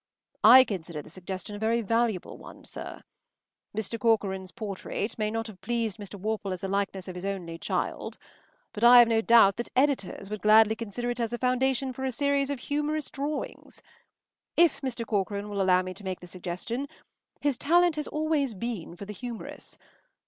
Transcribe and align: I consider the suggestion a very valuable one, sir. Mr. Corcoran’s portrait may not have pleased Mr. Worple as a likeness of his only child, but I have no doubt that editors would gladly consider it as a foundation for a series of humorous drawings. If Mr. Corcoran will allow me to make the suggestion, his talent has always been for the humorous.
I 0.43 0.63
consider 0.63 1.03
the 1.03 1.11
suggestion 1.11 1.55
a 1.55 1.59
very 1.59 1.81
valuable 1.83 2.35
one, 2.35 2.65
sir. 2.65 3.03
Mr. 3.77 3.99
Corcoran’s 3.99 4.51
portrait 4.51 5.15
may 5.19 5.29
not 5.29 5.45
have 5.45 5.61
pleased 5.61 5.97
Mr. 5.99 6.15
Worple 6.19 6.51
as 6.51 6.63
a 6.63 6.67
likeness 6.67 7.07
of 7.07 7.13
his 7.13 7.23
only 7.23 7.59
child, 7.59 8.17
but 8.73 8.83
I 8.83 8.97
have 8.97 9.07
no 9.07 9.21
doubt 9.21 9.57
that 9.57 9.69
editors 9.75 10.27
would 10.31 10.41
gladly 10.41 10.75
consider 10.75 11.11
it 11.11 11.19
as 11.19 11.33
a 11.33 11.37
foundation 11.37 11.93
for 11.93 12.03
a 12.03 12.11
series 12.11 12.49
of 12.49 12.61
humorous 12.61 13.11
drawings. 13.11 13.83
If 14.57 14.81
Mr. 14.81 15.05
Corcoran 15.05 15.49
will 15.49 15.61
allow 15.61 15.83
me 15.83 15.93
to 15.93 16.03
make 16.03 16.19
the 16.19 16.25
suggestion, 16.25 16.87
his 17.39 17.59
talent 17.59 17.95
has 17.95 18.07
always 18.07 18.55
been 18.55 18.95
for 18.95 19.05
the 19.05 19.13
humorous. 19.13 19.77